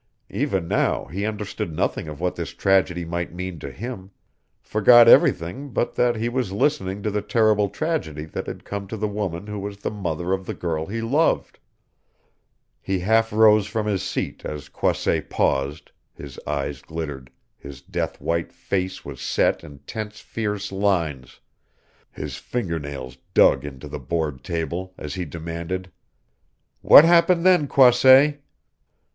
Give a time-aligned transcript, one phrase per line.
[0.31, 4.09] Even now he understood nothing of what this tragedy might mean to him
[4.59, 8.97] forgot everything but that he was listening to the terrible tragedy that had come to
[8.97, 11.59] the woman who was the mother of the girl he loved.
[12.81, 18.51] He half rose from his seat as Croisset paused; his eyes glittered, his death white
[18.51, 21.39] face was set in tense fierce lines,
[22.11, 25.91] his finger nails dug into the board table, as he demanded,
[26.81, 28.41] "What happened then, Croisset?"